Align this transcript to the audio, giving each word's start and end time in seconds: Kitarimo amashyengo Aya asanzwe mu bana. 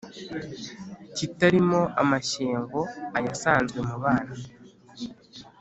Kitarimo 1.15 1.81
amashyengo 2.01 2.79
Aya 3.17 3.29
asanzwe 3.35 3.79
mu 3.87 3.95
bana. 4.03 4.33